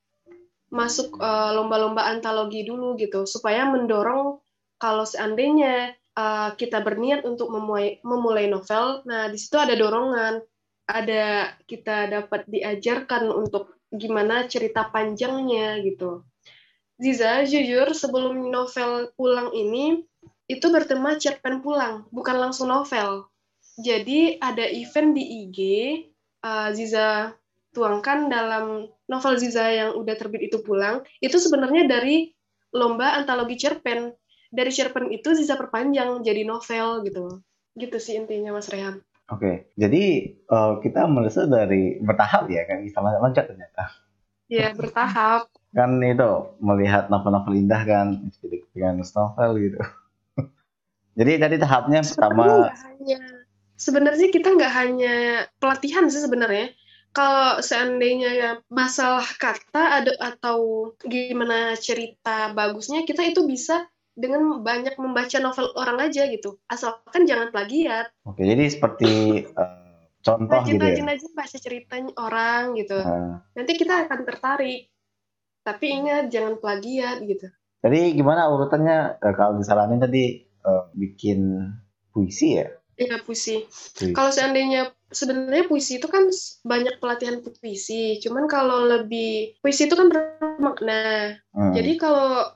Masuk 0.70 1.18
eh, 1.18 1.52
lomba-lomba 1.56 2.06
antologi 2.12 2.68
dulu 2.68 3.00
gitu, 3.00 3.24
supaya 3.24 3.64
mendorong 3.64 4.44
kalau 4.78 5.08
seandainya 5.08 5.96
eh, 5.96 6.50
kita 6.60 6.84
berniat 6.84 7.24
untuk 7.24 7.48
memulai, 7.48 8.04
memulai 8.04 8.52
novel, 8.52 9.02
nah 9.08 9.32
di 9.32 9.40
situ 9.40 9.56
ada 9.56 9.74
dorongan, 9.74 10.44
ada 10.88 11.56
kita 11.66 12.12
dapat 12.12 12.44
diajarkan 12.48 13.32
untuk 13.32 13.80
gimana 13.94 14.50
cerita 14.50 14.90
panjangnya 14.90 15.80
gitu. 15.86 16.26
Ziza, 16.98 17.44
jujur 17.50 17.92
sebelum 17.94 18.54
novel 18.54 19.12
pulang 19.18 19.50
ini, 19.52 20.06
itu 20.46 20.68
bertema 20.70 21.18
cerpen 21.18 21.64
pulang, 21.64 22.06
bukan 22.14 22.38
langsung 22.38 22.70
novel. 22.70 23.28
Jadi 23.82 24.38
ada 24.38 24.62
event 24.70 25.18
di 25.18 25.24
IG, 25.46 25.60
uh, 26.46 26.70
Ziza 26.76 27.34
tuangkan 27.74 28.30
dalam 28.30 28.86
novel 29.10 29.34
Ziza 29.42 29.66
yang 29.74 29.90
udah 29.98 30.14
terbit 30.14 30.54
itu 30.54 30.62
pulang, 30.62 31.02
itu 31.18 31.42
sebenarnya 31.42 31.90
dari 31.90 32.30
lomba 32.70 33.18
antologi 33.18 33.58
cerpen. 33.58 34.14
Dari 34.54 34.70
cerpen 34.70 35.10
itu 35.10 35.34
Ziza 35.34 35.58
perpanjang 35.58 36.22
jadi 36.22 36.46
novel 36.46 37.02
gitu. 37.10 37.42
Gitu 37.74 37.98
sih 37.98 38.22
intinya 38.22 38.54
Mas 38.54 38.70
Rehan. 38.70 39.02
Oke, 39.34 39.74
jadi 39.74 40.04
eh, 40.38 40.74
kita 40.86 41.10
melihat 41.10 41.50
dari 41.50 41.98
bertahap 41.98 42.46
ya 42.54 42.70
kan 42.70 42.86
bisa 42.86 43.02
loncat 43.02 43.50
ternyata. 43.50 43.90
Ya, 44.46 44.70
bertahap. 44.78 45.50
Kan 45.74 45.98
itu 46.06 46.54
melihat 46.62 47.10
novel-novel 47.10 47.58
indah 47.58 47.82
kan, 47.82 48.08
nulis 48.78 49.12
novel 49.18 49.52
gitu. 49.58 49.80
jadi 51.18 51.32
tadi 51.42 51.56
tahapnya 51.58 52.06
pertama 52.06 52.70
sebenarnya 53.74 54.28
kita 54.30 54.54
nggak 54.54 54.74
hanya 54.74 55.16
pelatihan 55.58 56.06
sih 56.14 56.22
sebenarnya. 56.22 56.70
Kalau 57.14 57.62
seandainya 57.62 58.30
ya 58.34 58.52
masalah 58.74 59.26
kata 59.38 60.02
ada 60.02 60.14
atau 60.18 60.90
gimana 61.06 61.78
cerita 61.78 62.50
bagusnya, 62.58 63.06
kita 63.06 63.22
itu 63.22 63.46
bisa 63.46 63.86
dengan 64.14 64.62
banyak 64.62 64.96
membaca 65.02 65.38
novel 65.42 65.74
orang 65.74 66.10
aja 66.10 66.30
gitu. 66.30 66.62
Asalkan 66.70 67.26
jangan 67.26 67.50
plagiat. 67.50 68.14
Oke, 68.26 68.46
jadi 68.46 68.70
seperti 68.70 69.44
eh, 69.46 70.06
contoh 70.22 70.60
gitu 70.66 70.78
ya. 70.78 70.94
Rajin-rajin 70.94 71.08
aja 71.10 71.28
baca 71.34 71.58
ceritanya 71.58 72.14
orang 72.22 72.64
gitu. 72.78 72.98
Nah, 73.02 73.42
Nanti 73.58 73.72
kita 73.78 74.06
akan 74.08 74.20
tertarik. 74.26 74.90
Tapi 75.64 75.86
ingat 75.88 76.28
jangan 76.28 76.60
plagiat 76.60 77.24
gitu. 77.24 77.48
Jadi 77.84 78.16
gimana 78.16 78.48
urutannya 78.54 79.18
eh, 79.20 79.34
kalau 79.36 79.58
disaranin 79.58 80.00
tadi 80.00 80.46
eh, 80.46 80.84
bikin 80.94 81.70
puisi 82.14 82.62
ya? 82.62 82.70
Iya 82.94 83.18
puisi. 83.26 83.66
Puisi. 83.66 84.14
Kalau 84.14 84.30
seandainya 84.30 84.94
sebenarnya 85.10 85.66
puisi 85.66 85.98
itu 85.98 86.06
kan 86.06 86.30
banyak 86.62 87.02
pelatihan 87.02 87.42
puisi. 87.42 88.22
Cuman 88.22 88.46
kalau 88.46 88.86
lebih 88.86 89.58
puisi 89.66 89.90
itu 89.90 89.98
kan 89.98 90.14
bermakna. 90.14 91.38
Hmm. 91.58 91.74
Jadi 91.74 91.98
kalau 91.98 92.54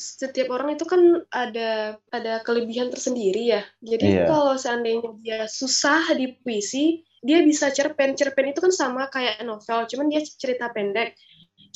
setiap 0.00 0.48
orang 0.56 0.74
itu 0.80 0.84
kan 0.88 1.02
ada 1.28 2.00
ada 2.08 2.32
kelebihan 2.46 2.88
tersendiri 2.88 3.52
ya. 3.54 3.62
Jadi 3.84 4.06
Iya. 4.16 4.24
kalau 4.24 4.54
seandainya 4.56 5.10
dia 5.20 5.40
susah 5.44 6.16
di 6.16 6.32
puisi, 6.40 7.04
dia 7.20 7.44
bisa 7.44 7.68
cerpen. 7.68 8.16
Cerpen 8.16 8.50
itu 8.52 8.60
kan 8.64 8.72
sama 8.72 9.12
kayak 9.12 9.44
novel, 9.44 9.84
cuman 9.90 10.06
dia 10.08 10.24
cerita 10.24 10.72
pendek. 10.72 11.12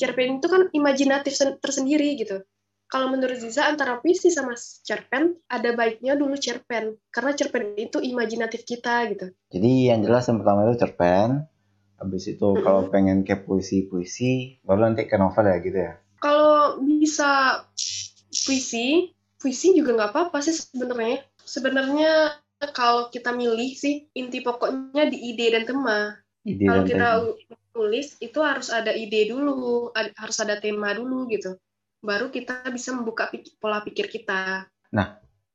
Cerpen 0.01 0.41
itu 0.41 0.47
kan 0.49 0.61
imajinatif 0.73 1.33
sen- 1.37 1.59
tersendiri 1.61 2.17
gitu. 2.19 2.41
Kalau 2.85 3.09
menurut 3.09 3.37
Ziza 3.41 3.65
antara 3.65 3.97
puisi 3.97 4.29
sama 4.29 4.53
cerpen 4.85 5.35
ada 5.49 5.73
baiknya 5.73 6.13
dulu 6.13 6.37
cerpen 6.37 6.95
karena 7.09 7.31
cerpen 7.33 7.73
itu 7.81 7.97
imajinatif 7.97 8.61
kita 8.61 9.09
gitu. 9.09 9.33
Jadi 9.49 9.71
yang 9.89 10.05
jelas 10.05 10.29
yang 10.29 10.37
pertama 10.41 10.69
itu 10.69 10.77
cerpen, 10.85 11.49
habis 11.97 12.23
itu 12.29 12.47
kalau 12.61 12.85
pengen 12.93 13.25
ke 13.25 13.41
puisi-puisi, 13.41 14.61
baru 14.61 14.91
nanti 14.91 15.09
ke 15.09 15.17
novel 15.17 15.49
ya 15.49 15.57
gitu 15.65 15.79
ya. 15.81 15.93
Kalau 16.21 16.79
bisa 16.81 17.61
puisi, 18.45 19.11
puisi 19.41 19.73
juga 19.73 19.97
nggak 19.97 20.11
apa-apa 20.13 20.37
sih 20.45 20.53
sebenarnya. 20.53 21.25
Sebenarnya 21.41 22.11
kalau 22.71 23.09
kita 23.09 23.33
milih 23.33 23.73
sih 23.75 24.07
inti 24.13 24.39
pokoknya 24.45 25.09
di 25.09 25.17
ide 25.33 25.51
dan 25.57 25.65
tema. 25.65 26.15
Ide 26.45 26.65
Kalau 26.69 26.81
dan 26.85 26.89
kita 26.89 27.07
tema. 27.19 27.65
tulis 27.75 28.07
itu 28.21 28.39
harus 28.39 28.69
ada 28.71 28.93
ide 28.93 29.33
dulu, 29.33 29.89
harus 29.93 30.37
ada 30.39 30.61
tema 30.61 30.93
dulu 30.93 31.27
gitu. 31.33 31.57
Baru 32.05 32.29
kita 32.29 32.69
bisa 32.69 32.93
membuka 32.93 33.27
pik- 33.33 33.57
pola 33.57 33.81
pikir 33.81 34.07
kita. 34.07 34.69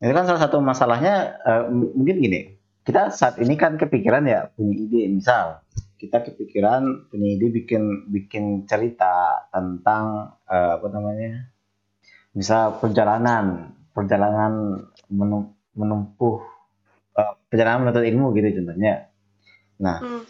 Itu 0.00 0.16
kan 0.16 0.24
salah 0.24 0.40
satu 0.40 0.58
masalahnya 0.64 1.36
m- 1.68 1.92
mungkin 1.92 2.16
gini. 2.24 2.40
Kita 2.80 3.12
saat 3.12 3.36
ini 3.36 3.54
kan 3.60 3.76
kepikiran 3.76 4.24
ya 4.24 4.48
punya 4.56 4.74
ide, 4.88 5.12
misal 5.12 5.60
kita 6.00 6.24
kepikiran 6.24 7.12
punya 7.12 7.36
ide 7.36 7.52
bikin 7.52 8.08
bikin 8.08 8.64
cerita 8.64 9.44
tentang 9.52 10.32
eh, 10.48 10.80
apa 10.80 10.88
namanya? 10.88 11.49
Misal 12.30 12.78
perjalanan, 12.78 13.74
perjalanan 13.90 14.84
menu- 15.10 15.54
menempuh 15.74 16.40
eh, 17.18 17.34
perjalanan 17.50 17.86
menuntut 17.88 18.06
ilmu 18.06 18.26
gitu 18.38 18.62
contohnya. 18.62 19.10
Nah, 19.82 19.98
Hmm. 19.98 20.22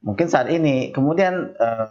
mungkin 0.00 0.26
saat 0.30 0.48
ini 0.48 0.94
kemudian 0.94 1.52
eh, 1.52 1.86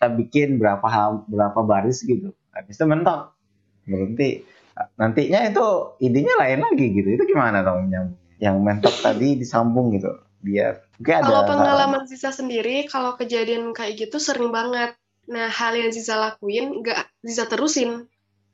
kita 0.00 0.08
bikin 0.16 0.48
berapa 0.56 0.86
hal 0.88 1.28
berapa 1.28 1.60
baris 1.60 2.00
gitu 2.00 2.32
habis 2.56 2.80
itu 2.80 2.88
mentok 2.88 3.36
berhenti 3.84 4.48
nantinya 4.96 5.44
itu 5.44 5.66
idenya 6.00 6.40
lain 6.40 6.64
lagi 6.64 6.86
gitu 6.88 7.20
itu 7.20 7.24
gimana 7.28 7.60
dong 7.60 7.92
yang 7.92 8.16
yang 8.40 8.56
mentok 8.64 8.96
tadi 9.04 9.36
disambung 9.36 9.92
gitu 9.92 10.08
biar 10.40 10.88
mungkin 10.96 11.14
ada 11.20 11.28
Kalau 11.28 11.42
pengalaman 11.44 12.02
Ziza 12.08 12.32
sendiri, 12.32 12.88
kalau 12.88 13.12
kejadian 13.12 13.76
kayak 13.76 14.08
gitu 14.08 14.16
sering 14.16 14.48
banget. 14.48 14.96
Nah, 15.28 15.52
hal 15.52 15.76
yang 15.76 15.92
Ziza 15.92 16.16
lakuin, 16.16 16.80
nggak 16.80 17.12
Ziza 17.20 17.44
terusin. 17.44 18.08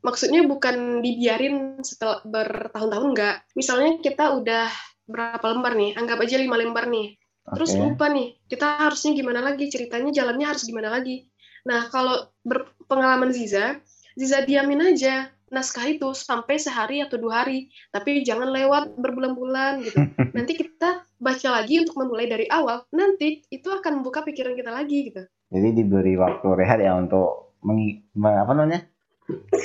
Maksudnya 0.06 0.46
bukan 0.46 1.02
dibiarin 1.02 1.82
setelah 1.82 2.22
bertahun-tahun, 2.22 3.08
nggak. 3.10 3.36
Misalnya 3.58 3.98
kita 3.98 4.38
udah 4.38 4.70
berapa 5.10 5.42
lembar 5.50 5.74
nih, 5.74 5.98
anggap 5.98 6.22
aja 6.22 6.38
lima 6.38 6.54
lembar 6.54 6.86
nih. 6.86 7.18
Terus 7.46 7.74
Oke. 7.74 7.82
lupa 7.82 8.06
nih, 8.10 8.38
kita 8.46 8.86
harusnya 8.86 9.10
gimana 9.18 9.42
lagi, 9.42 9.66
ceritanya 9.66 10.10
jalannya 10.14 10.46
harus 10.46 10.62
gimana 10.62 10.94
lagi. 10.94 11.26
Nah, 11.66 11.90
kalau 11.90 12.30
berpengalaman 12.46 13.34
Ziza, 13.34 13.82
Ziza 14.14 14.46
diamin 14.46 14.94
aja 14.94 15.30
naskah 15.46 15.86
itu 15.86 16.10
sampai 16.10 16.58
sehari 16.58 17.02
atau 17.02 17.18
dua 17.22 17.42
hari. 17.46 17.70
Tapi 17.94 18.26
jangan 18.26 18.50
lewat 18.50 18.98
berbulan-bulan 18.98 19.82
gitu. 19.86 19.98
Nanti 20.36 20.58
kita 20.58 21.06
baca 21.22 21.48
lagi 21.50 21.82
untuk 21.82 21.98
memulai 22.02 22.26
dari 22.26 22.46
awal. 22.50 22.82
Nanti 22.90 23.46
itu 23.50 23.68
akan 23.70 24.02
membuka 24.02 24.26
pikiran 24.26 24.54
kita 24.54 24.70
lagi 24.70 25.10
gitu. 25.10 25.22
jadi 25.46 25.78
diberi 25.78 26.18
waktu 26.18 26.42
rehat 26.58 26.82
ya 26.82 26.98
untuk 26.98 27.54
mengi- 27.62 28.02
me- 28.18 28.34
apa 28.42 28.50
namanya 28.50 28.82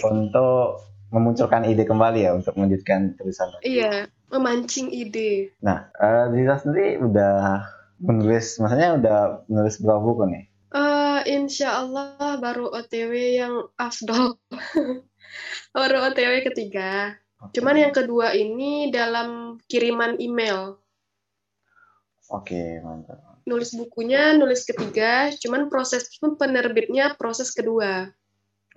untuk 0.07 0.81
memunculkan 1.11 1.67
ide 1.67 1.83
kembali 1.83 2.19
ya 2.23 2.31
untuk 2.33 2.55
melanjutkan 2.55 3.19
tulisan. 3.19 3.51
Iya, 3.61 4.07
memancing 4.31 4.89
ide. 4.89 5.51
Nah, 5.59 5.91
uh, 5.99 6.31
Ziza 6.31 6.63
sendiri 6.63 7.03
udah 7.03 7.67
menulis, 7.99 8.57
maksudnya 8.63 8.95
udah 8.97 9.17
menulis 9.51 9.77
berapa 9.83 10.01
buku 10.01 10.23
nih? 10.31 10.43
Uh, 10.71 11.19
insya 11.27 11.83
Allah 11.83 12.39
baru 12.39 12.71
OTW 12.71 13.13
yang 13.43 13.67
afdol. 13.75 14.39
baru 15.75 15.97
OTW 16.09 16.47
ketiga. 16.47 17.19
Okay. 17.43 17.59
Cuman 17.59 17.75
yang 17.75 17.91
kedua 17.91 18.31
ini 18.31 18.87
dalam 18.87 19.59
kiriman 19.67 20.15
email. 20.23 20.79
Oke, 22.31 22.55
okay, 22.55 22.69
mantap 22.79 23.31
nulis 23.45 23.73
bukunya 23.73 24.37
nulis 24.37 24.63
ketiga 24.69 25.33
cuman 25.41 25.67
proses 25.67 26.05
penerbitnya 26.21 27.17
proses 27.17 27.49
kedua 27.49 28.13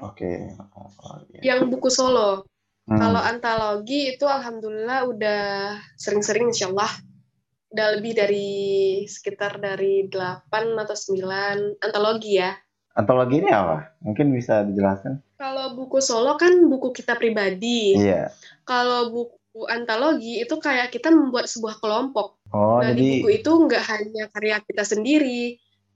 oke 0.01 0.19
okay. 0.19 0.51
yang 1.45 1.67
buku 1.71 1.91
solo. 1.91 2.47
Hmm. 2.85 3.01
kalau 3.01 3.17
antologi 3.17 4.13
itu 4.13 4.29
alhamdulillah 4.29 5.09
udah 5.09 5.43
sering-sering 5.97 6.53
insyaallah. 6.53 6.93
Udah 7.73 7.97
lebih 7.99 8.13
dari 8.13 8.53
sekitar 9.09 9.57
dari 9.57 10.05
8 10.07 10.47
atau 10.79 10.93
9 10.93 11.81
antologi 11.81 12.39
ya. 12.39 12.53
Antologi 12.95 13.41
ini 13.41 13.51
apa? 13.51 13.97
Mungkin 14.05 14.31
bisa 14.31 14.63
dijelaskan? 14.69 15.19
Kalau 15.41 15.75
buku 15.75 15.99
solo 15.99 16.37
kan 16.39 16.55
buku 16.69 16.93
kita 16.95 17.17
pribadi. 17.17 17.99
Iya. 17.99 18.31
Kalau 18.69 19.11
buku 19.11 19.67
antologi 19.67 20.45
itu 20.45 20.55
kayak 20.61 20.95
kita 20.95 21.11
membuat 21.11 21.51
sebuah 21.51 21.83
kelompok. 21.83 22.39
Oh, 22.55 22.79
nah, 22.79 22.91
jadi 22.93 23.01
di 23.01 23.11
buku 23.23 23.31
itu 23.43 23.51
nggak 23.51 23.85
hanya 23.91 24.25
karya 24.31 24.57
kita 24.63 24.85
sendiri, 24.87 25.43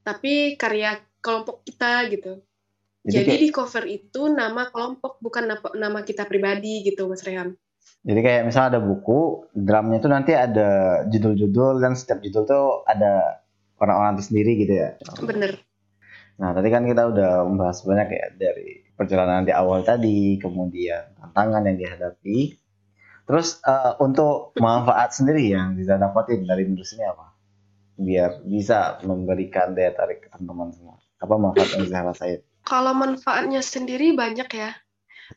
tapi 0.03 0.59
karya 0.59 0.99
kelompok 1.23 1.63
kita 1.67 2.07
gitu. 2.11 2.43
Jadi, 3.07 3.15
jadi 3.15 3.31
kayak, 3.31 3.43
di 3.43 3.49
cover 3.55 3.85
itu 3.87 4.23
nama 4.31 4.63
kelompok 4.69 5.23
bukan 5.23 5.45
nama 5.79 6.01
kita 6.03 6.27
pribadi 6.27 6.83
gitu, 6.83 7.07
Mas 7.07 7.23
Rehan. 7.23 7.55
Jadi 8.05 8.21
kayak 8.21 8.43
misalnya 8.47 8.79
ada 8.79 8.81
buku, 8.85 9.49
drumnya 9.55 9.99
itu 9.99 10.09
nanti 10.11 10.33
ada 10.35 11.03
judul-judul 11.09 11.83
dan 11.83 11.95
setiap 11.95 12.21
judul 12.21 12.43
tuh 12.45 12.67
ada 12.85 13.43
orang-orang 13.79 14.19
itu 14.19 14.25
sendiri 14.35 14.53
gitu 14.61 14.75
ya. 14.77 14.89
Bener. 15.25 15.63
Nah, 16.39 16.55
tadi 16.55 16.69
kan 16.71 16.87
kita 16.87 17.11
udah 17.11 17.43
membahas 17.47 17.83
banyak 17.83 18.09
ya 18.15 18.27
dari 18.39 18.87
perjalanan 18.95 19.43
di 19.43 19.55
awal 19.55 19.83
tadi, 19.83 20.39
kemudian 20.39 21.19
tantangan 21.19 21.67
yang 21.67 21.79
dihadapi, 21.79 22.55
Terus 23.29 23.61
uh, 23.61 23.93
untuk 24.01 24.57
manfaat 24.57 25.13
sendiri 25.13 25.53
yang 25.53 25.77
bisa 25.77 26.01
dapatin 26.01 26.49
dari 26.49 26.65
menulis 26.65 26.97
ini 26.97 27.05
apa? 27.05 27.37
Biar 28.01 28.41
bisa 28.41 29.05
memberikan 29.05 29.77
daya 29.77 29.93
tarik 29.93 30.25
ke 30.25 30.29
teman-teman 30.33 30.73
semua. 30.73 30.97
Apa 31.21 31.37
manfaat 31.37 31.77
yang 31.77 31.85
bisa 31.85 32.01
rasain? 32.09 32.41
Kalau 32.69 32.93
manfaatnya 32.93 33.65
sendiri 33.65 34.13
banyak 34.13 34.49
ya. 34.53 34.77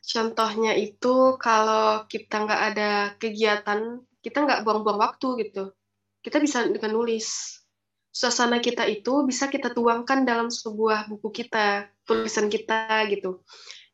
Contohnya 0.04 0.76
itu 0.76 1.40
kalau 1.40 2.04
kita 2.04 2.44
nggak 2.44 2.62
ada 2.72 2.90
kegiatan, 3.16 4.04
kita 4.20 4.44
nggak 4.44 4.60
buang-buang 4.68 5.00
waktu 5.00 5.48
gitu. 5.48 5.72
Kita 6.20 6.36
bisa 6.36 6.68
dengan 6.68 6.92
nulis. 6.92 7.56
Suasana 8.12 8.60
kita 8.60 8.84
itu 8.84 9.24
bisa 9.24 9.48
kita 9.48 9.72
tuangkan 9.72 10.28
dalam 10.28 10.52
sebuah 10.52 11.08
buku 11.08 11.32
kita, 11.32 11.88
tulisan 12.04 12.52
kita 12.52 13.08
gitu. 13.08 13.40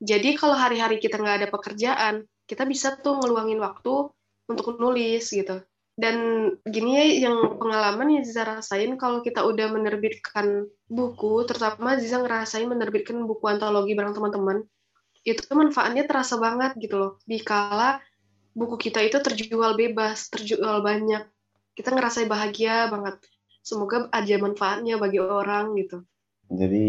Jadi 0.02 0.35
kalau 0.35 0.59
hari-hari 0.59 0.99
kita 0.99 1.23
nggak 1.23 1.47
ada 1.47 1.49
pekerjaan, 1.54 2.26
kita 2.50 2.66
bisa 2.66 2.99
tuh 2.99 3.23
ngeluangin 3.23 3.62
waktu 3.62 4.11
untuk 4.50 4.75
nulis 4.83 5.30
gitu 5.30 5.62
dan 5.99 6.17
gini 6.62 6.95
ya 6.95 7.05
yang 7.26 7.59
pengalaman 7.59 8.14
yang 8.14 8.23
Ziza 8.23 8.47
rasain 8.47 8.95
kalau 8.95 9.19
kita 9.19 9.43
udah 9.43 9.67
menerbitkan 9.75 10.71
buku 10.87 11.43
terutama 11.43 11.99
Ziza 11.99 12.23
ngerasain 12.23 12.71
menerbitkan 12.71 13.19
buku 13.26 13.43
antologi 13.50 13.99
bareng 13.99 14.14
teman-teman 14.14 14.62
itu 15.26 15.43
manfaatnya 15.50 16.07
terasa 16.07 16.38
banget 16.38 16.78
gitu 16.78 16.97
loh. 16.97 17.12
Dikala 17.26 17.99
buku 18.55 18.78
kita 18.78 19.02
itu 19.02 19.19
terjual 19.19 19.75
bebas 19.75 20.31
terjual 20.31 20.87
banyak 20.87 21.27
kita 21.75 21.90
ngerasain 21.90 22.31
bahagia 22.31 22.87
banget. 22.87 23.18
Semoga 23.66 24.07
ada 24.14 24.37
manfaatnya 24.38 25.03
bagi 25.03 25.18
orang 25.18 25.75
gitu. 25.83 26.07
Jadi 26.46 26.87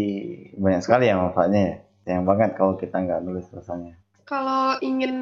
banyak 0.54 0.86
sekali 0.86 1.10
ya 1.10 1.18
manfaatnya 1.18 1.60
ya. 1.66 1.76
Sayang 2.06 2.24
banget 2.30 2.50
kalau 2.54 2.78
kita 2.78 2.94
nggak 2.94 3.26
nulis 3.26 3.50
rasanya. 3.50 3.98
Kalau 4.22 4.78
ingin 4.78 5.14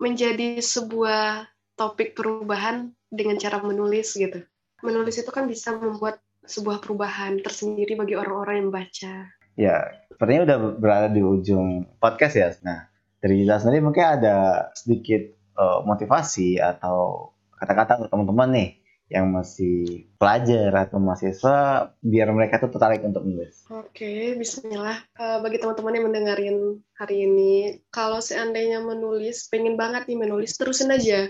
menjadi 0.00 0.56
sebuah 0.64 1.44
topik 1.80 2.12
perubahan 2.12 2.92
dengan 3.08 3.40
cara 3.40 3.64
menulis 3.64 4.12
gitu. 4.12 4.44
Menulis 4.84 5.16
itu 5.16 5.32
kan 5.32 5.48
bisa 5.48 5.72
membuat 5.72 6.20
sebuah 6.44 6.84
perubahan 6.84 7.40
tersendiri 7.40 7.96
bagi 7.96 8.20
orang-orang 8.20 8.68
yang 8.68 8.70
baca. 8.72 9.14
Ya, 9.56 9.76
sepertinya 10.12 10.44
udah 10.44 10.58
berada 10.76 11.08
di 11.08 11.24
ujung 11.24 11.88
podcast 11.96 12.36
ya. 12.36 12.52
Nah, 12.60 12.84
dari 13.24 13.44
Lila 13.44 13.56
sendiri 13.56 13.80
mungkin 13.80 14.04
ada 14.04 14.68
sedikit 14.76 15.24
uh, 15.56 15.80
motivasi 15.88 16.60
atau 16.60 17.32
kata-kata 17.56 18.04
untuk 18.04 18.12
teman-teman 18.12 18.50
nih 18.52 18.70
yang 19.10 19.26
masih 19.34 20.06
pelajar 20.22 20.70
atau 20.86 21.02
mahasiswa 21.02 21.90
biar 21.98 22.30
mereka 22.30 22.62
tuh 22.62 22.70
tertarik 22.70 23.02
untuk 23.02 23.26
menulis. 23.26 23.66
Oke, 23.66 24.38
bismillah. 24.38 25.02
Uh, 25.18 25.42
bagi 25.42 25.58
teman-teman 25.58 25.98
yang 25.98 26.06
mendengarin 26.06 26.58
hari 26.94 27.26
ini, 27.26 27.82
kalau 27.90 28.22
seandainya 28.22 28.78
menulis, 28.78 29.50
pengen 29.50 29.74
banget 29.74 30.06
nih 30.06 30.14
menulis, 30.14 30.54
terusin 30.54 30.94
aja. 30.94 31.26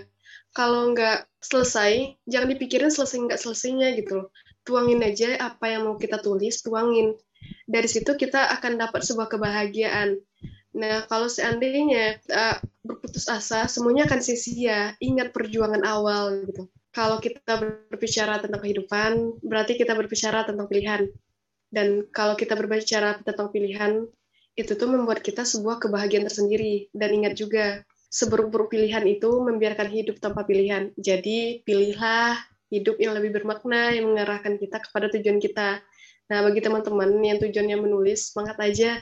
Kalau 0.51 0.91
nggak 0.91 1.27
selesai, 1.39 2.19
jangan 2.27 2.49
dipikirin 2.51 2.91
selesai 2.91 3.17
nggak 3.23 3.41
selesainya 3.41 3.95
gitu 3.95 4.27
Tuangin 4.61 5.01
aja 5.01 5.41
apa 5.41 5.73
yang 5.73 5.89
mau 5.89 5.97
kita 5.97 6.21
tulis, 6.21 6.61
tuangin. 6.61 7.17
Dari 7.65 7.89
situ 7.89 8.13
kita 8.13 8.53
akan 8.59 8.77
dapat 8.77 9.01
sebuah 9.01 9.25
kebahagiaan. 9.31 10.21
Nah, 10.77 11.03
kalau 11.09 11.25
seandainya 11.25 12.21
uh, 12.29 12.61
berputus 12.85 13.25
asa, 13.25 13.65
semuanya 13.65 14.05
akan 14.05 14.21
sia-sia. 14.21 14.93
Ingat 15.01 15.33
perjuangan 15.33 15.81
awal 15.81 16.45
gitu 16.45 16.69
kalau 16.91 17.23
kita 17.23 17.55
berbicara 17.87 18.43
tentang 18.43 18.59
kehidupan, 18.59 19.39
berarti 19.41 19.79
kita 19.79 19.95
berbicara 19.95 20.43
tentang 20.43 20.67
pilihan. 20.67 21.07
Dan 21.71 22.03
kalau 22.11 22.35
kita 22.35 22.59
berbicara 22.59 23.23
tentang 23.23 23.47
pilihan, 23.47 24.03
itu 24.59 24.71
tuh 24.75 24.91
membuat 24.91 25.23
kita 25.23 25.47
sebuah 25.47 25.79
kebahagiaan 25.79 26.27
tersendiri. 26.27 26.91
Dan 26.91 27.23
ingat 27.23 27.39
juga, 27.39 27.87
seburuk-buruk 28.11 28.75
pilihan 28.75 29.07
itu 29.07 29.31
membiarkan 29.39 29.87
hidup 29.87 30.19
tanpa 30.19 30.43
pilihan. 30.43 30.91
Jadi, 30.99 31.63
pilihlah 31.63 32.35
hidup 32.67 32.99
yang 32.99 33.15
lebih 33.15 33.39
bermakna, 33.39 33.95
yang 33.95 34.11
mengarahkan 34.11 34.59
kita 34.59 34.83
kepada 34.83 35.07
tujuan 35.15 35.39
kita. 35.39 35.79
Nah, 36.27 36.39
bagi 36.43 36.59
teman-teman 36.59 37.19
yang 37.23 37.39
tujuannya 37.39 37.77
menulis, 37.79 38.31
semangat 38.31 38.59
aja. 38.59 38.99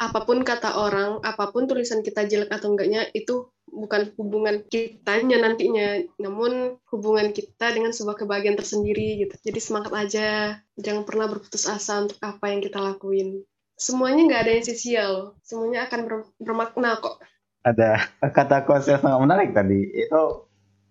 Apa 0.00 0.24
pun 0.24 0.40
kata 0.40 0.80
orang, 0.80 1.20
apa 1.20 1.52
pun 1.52 1.68
tulisan 1.68 2.00
kita 2.00 2.24
jelek 2.24 2.50
atau 2.50 2.72
enggaknya, 2.72 3.06
itu 3.12 3.52
bukan 3.72 4.12
hubungan 4.20 4.60
kitanya 4.68 5.40
nantinya, 5.40 6.04
namun 6.20 6.76
hubungan 6.92 7.32
kita 7.32 7.72
dengan 7.72 7.96
sebuah 7.96 8.20
kebahagiaan 8.20 8.60
tersendiri 8.60 9.24
gitu. 9.24 9.34
Jadi 9.40 9.60
semangat 9.60 9.92
aja, 9.96 10.28
jangan 10.76 11.08
pernah 11.08 11.26
berputus 11.28 11.64
asa 11.64 12.04
untuk 12.04 12.20
apa 12.20 12.52
yang 12.52 12.60
kita 12.60 12.78
lakuin. 12.78 13.40
Semuanya 13.72 14.28
nggak 14.28 14.42
ada 14.44 14.52
yang 14.52 14.64
sia 14.68 15.06
semuanya 15.42 15.88
akan 15.88 16.00
ber 16.04 16.14
bermakna 16.36 17.00
kok. 17.00 17.18
Ada 17.62 18.10
kata 18.20 18.66
kuasa 18.66 18.98
yang 18.98 19.02
sangat 19.02 19.20
menarik 19.22 19.50
tadi, 19.54 19.86
itu 19.94 20.22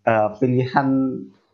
uh, 0.08 0.30
pilihan 0.40 0.88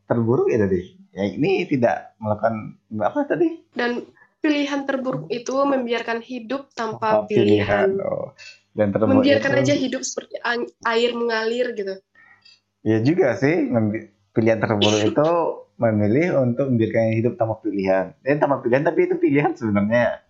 terburuk 0.06 0.47
ya 0.53 0.62
tadi. 0.62 0.93
Ya 1.17 1.25
ini 1.25 1.65
tidak 1.65 2.13
melakukan 2.21 2.77
apa 3.01 3.25
tadi? 3.25 3.65
Dan 3.73 4.06
pilihan 4.38 4.86
terburuk 4.86 5.25
itu 5.34 5.58
membiarkan 5.58 6.21
hidup 6.21 6.69
tanpa 6.77 7.21
oh, 7.21 7.25
pilihan. 7.25 7.97
pilihan. 7.97 8.06
Oh 8.06 8.38
dan 8.77 8.93
membiarkan 8.93 9.51
itu, 9.58 9.62
aja 9.65 9.73
hidup 9.73 10.01
seperti 10.06 10.38
air 10.86 11.12
mengalir 11.17 11.73
gitu 11.73 11.97
ya 12.86 13.01
juga 13.01 13.34
sih 13.34 13.73
pilihan 14.38 14.62
terburuk 14.62 15.01
itu 15.01 15.30
memilih 15.82 16.41
untuk 16.45 16.69
membiarkan 16.69 17.17
hidup 17.17 17.34
tanpa 17.41 17.58
pilihan 17.65 18.13
dan 18.21 18.38
tanpa 18.38 18.62
pilihan 18.62 18.86
tapi 18.86 19.10
itu 19.10 19.17
pilihan 19.17 19.51
sebenarnya 19.58 20.21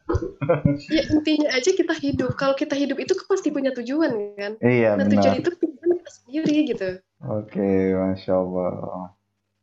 ya 0.88 1.04
intinya 1.12 1.50
aja 1.52 1.70
kita 1.76 1.94
hidup. 2.00 2.32
Kalau 2.40 2.56
kita 2.56 2.74
hidup 2.74 2.98
itu 3.00 3.14
pasti 3.28 3.52
punya 3.52 3.76
tujuan 3.76 4.36
kan? 4.40 4.52
Iya 4.64 4.96
nah, 4.96 5.06
benar. 5.06 5.14
tujuan 5.20 5.36
itu 5.44 5.50
tujuan 5.52 5.90
kita 6.00 6.12
sendiri 6.12 6.56
gitu. 6.72 6.90
Oke 7.28 7.96
masya 7.96 8.34
allah. 8.40 9.12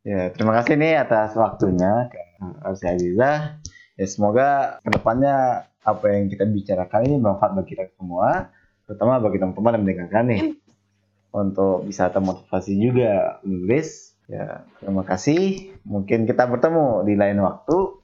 Ya 0.05 0.29
terima 0.37 0.53
kasih 0.61 0.77
nih 0.77 1.01
atas 1.01 1.33
waktunya 1.33 2.13
Arsi 2.61 2.85
Aziza 2.85 3.57
ya 3.97 4.07
semoga 4.11 4.79
ke 4.85 4.91
depannya 4.93 5.65
apa 5.85 6.07
yang 6.13 6.29
kita 6.29 6.45
bicarakan 6.45 7.01
ini 7.09 7.17
bermanfaat 7.21 7.53
bagi 7.57 7.69
kita 7.77 7.85
semua 7.97 8.53
terutama 8.85 9.23
bagi 9.23 9.41
teman-teman 9.41 9.73
yang 9.81 9.83
mendengarkan 9.83 10.25
nih. 10.29 10.43
Untuk 11.35 11.83
bisa 11.91 12.15
termotivasi 12.15 12.79
juga 12.79 13.43
menulis. 13.43 14.15
Ya 14.31 14.63
terima 14.79 15.03
kasih. 15.03 15.75
Mungkin 15.83 16.31
kita 16.31 16.47
bertemu 16.47 17.03
di 17.05 17.19
lain 17.19 17.43
waktu 17.43 18.04